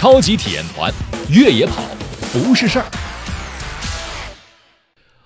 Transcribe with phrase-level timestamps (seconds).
[0.00, 0.90] 超级体验团，
[1.28, 1.82] 越野跑
[2.32, 2.86] 不是事儿。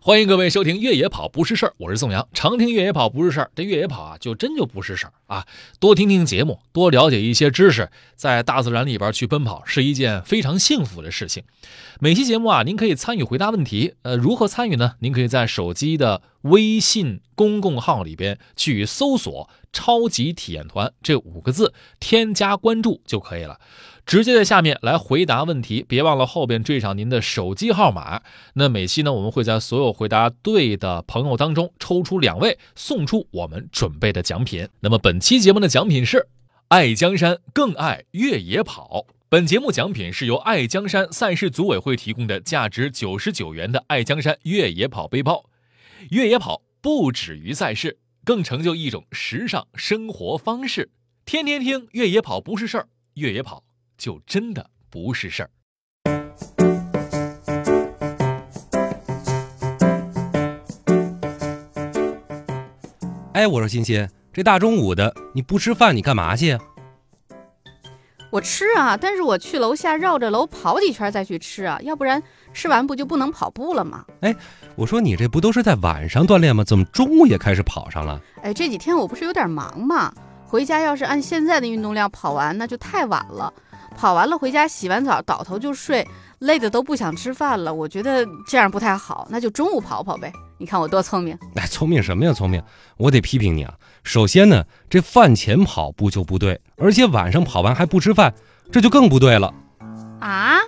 [0.00, 2.26] 欢迎各位收听《越野跑不是事儿》，我是宋阳。
[2.32, 5.46] 常听越野跑不是事儿，这越野跑啊，就真就不是事儿啊。
[5.78, 11.44] 多听听节目，多了解一些知识，在大自然里边去奔跑，是一件非常幸福的事情。
[12.00, 13.94] 每期节目啊，您可以参与回答问题。
[14.02, 14.94] 呃，如何参与呢？
[14.98, 23.60] 您可以在手机的微信公共号里边去搜索“超级体验团”这五个字，添加关注就可以了。
[24.04, 28.22] 直接在下面来回答问题，别忘了后边缀上您的手机号码。
[28.54, 34.68] 那每期呢，我们会在所有回答对的朋友当中抽出两位，送出我们准备的奖品。
[34.78, 36.28] 那么本期节目的奖品是
[36.68, 39.06] 爱江山更爱越野跑。
[39.28, 45.44] 本节目奖品是由爱江山赛事组委会提供的价值九十九元的爱江山越野跑背包。
[46.10, 50.90] 越野跑不止于赛事，更成就一种时尚生活方式。
[51.24, 53.64] 天天听越野跑不是事儿，越野跑。
[53.98, 55.50] 就真的不是事儿。
[63.32, 66.58] 哎，我说欣欣，这大中午的你不吃饭，你干嘛去呀？
[68.36, 74.04] 我吃啊，但是我去楼下绕着楼跑几圈再去吃啊，要不然吃完不就不能跑步了吗？
[74.20, 74.36] 哎，
[74.74, 76.62] 我说你这不都是在晚上锻炼吗？
[76.62, 78.20] 怎么中午也开始跑上了？
[78.42, 80.12] 哎，这几天我不是有点忙吗？
[80.44, 83.50] 回家要是按现在的运动量跑完，那就太晚了。
[83.96, 86.06] 跑完了回家洗完澡倒头就睡，
[86.40, 87.72] 累的都不想吃饭了。
[87.72, 90.30] 我觉得这样不太好，那就中午跑跑呗。
[90.58, 91.38] 你看我多聪明！
[91.54, 92.32] 哎，聪明什么呀？
[92.32, 92.62] 聪明！
[92.96, 93.74] 我得批评你啊。
[94.02, 98.34] 首先呢，这饭前跑步就不对，而且晚上跑完还不吃饭，
[98.72, 99.52] 这就更不对了。
[100.20, 100.58] 啊？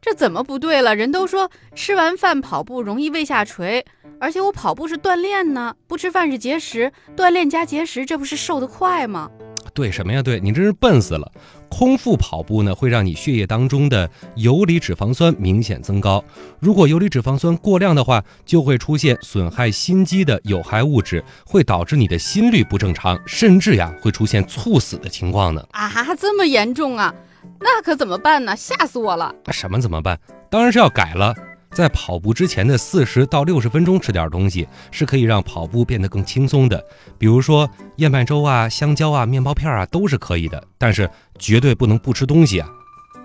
[0.00, 0.94] 这怎么不对了？
[0.94, 3.84] 人都说吃完饭跑步容易胃下垂，
[4.20, 9.28] 而且我跑步是锻炼呢，不吃饭是节食，锻炼加节食，这不是瘦得快吗？
[9.74, 10.22] 对什么呀？
[10.22, 11.30] 对你真是笨死了！
[11.68, 16.24] 空腹跑步呢，会让你血液当中的游离脂肪酸明显增高。
[16.58, 25.66] 如果游离脂肪酸过量的话，就会出现损害心肌的有害物质，会导致你的心率不正常，甚至呀会出现猝死的情况呢。
[25.72, 27.14] 啊，这么严重啊？
[27.60, 28.56] 那可怎么办呢？
[28.56, 29.34] 吓死我了！
[29.50, 30.18] 什么怎么办？
[30.50, 31.34] 当然是要改了。
[31.76, 36.82] 在跑步之前的四十到六十分钟吃点东西，是可以让跑步变得更轻松的。
[37.18, 40.64] 比如说燕麦粥啊、香蕉啊、面包片啊，都是可以的。
[40.78, 42.68] 但是绝对不能不吃东西啊！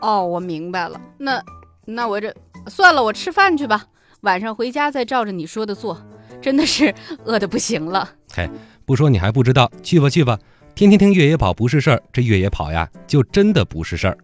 [0.00, 0.98] 哦，我明白了。
[1.18, 1.42] 那
[1.84, 2.34] 那我这
[2.68, 3.84] 算了，我吃饭去吧。
[4.22, 6.02] 晚上回家再照着你说的做。
[6.40, 6.94] 真的是
[7.26, 8.08] 饿得不行了。
[8.32, 8.48] 嘿，
[8.86, 9.70] 不说你还不知道。
[9.82, 10.38] 去吧去吧，
[10.74, 12.02] 天天听越野跑不是事儿。
[12.10, 14.16] 这越野跑呀，就真的不是事儿。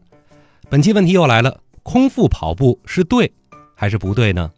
[0.70, 3.30] 本期问题又来了：空腹跑步是对？
[3.74, 4.50] 还是不对呢？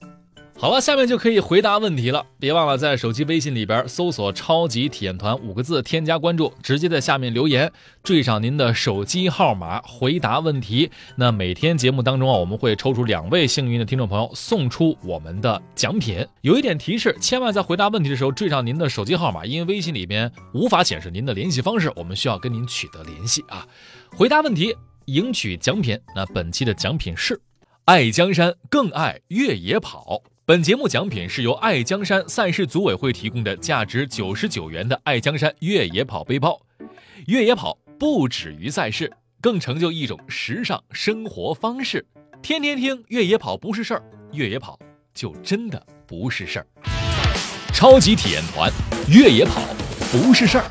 [0.59, 2.25] 好了，下面就可以回答问题了。
[2.38, 7.71] 别忘了在手机微信里边搜索“超级体验团”五个字，添加关注，直接在下面留言，
[8.03, 10.91] 缀上您的手机号码，回答问题。
[11.15, 16.27] 那每天节目当中啊，我们会抽出两位幸运的听众朋友，送出我们的奖品。
[16.41, 23.66] 有一点提示，千万在回答问题的时候缀上您的手机号码，因为微信里边无法显示您的联系方式，我们需要跟您取得联系啊。
[24.12, 26.00] 回答问题，赢取奖品。
[26.15, 27.38] 那本期的奖品是。
[27.86, 30.20] 爱江山更爱越野跑。
[30.44, 36.60] 本节目奖品是由爱江山赛事组委会提供的价值九十九元的爱江山越野跑背包。
[37.28, 39.08] 越野跑不止于赛事，
[39.41, 42.04] 更成就一种时尚生活方式。
[42.42, 44.76] 天天听越野跑不是事儿，越野跑
[45.14, 46.66] 就真的不是事儿。
[47.72, 48.68] 超级体验团，
[49.08, 49.62] 越野跑
[50.10, 50.68] 不是事儿。